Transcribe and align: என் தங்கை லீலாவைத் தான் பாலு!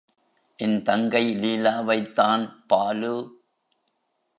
என் 0.59 0.81
தங்கை 0.81 1.23
லீலாவைத் 1.41 2.13
தான் 2.13 2.45
பாலு! 2.67 3.15